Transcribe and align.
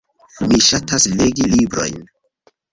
Mi 0.51 0.61
ŝatas 0.67 1.07
legi 1.21 1.53
librojn. 1.53 2.05